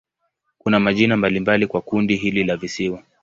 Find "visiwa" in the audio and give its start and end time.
2.57-3.03